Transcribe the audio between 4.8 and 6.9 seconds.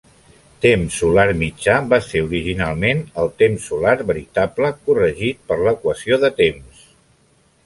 corregit per l'equació de temps.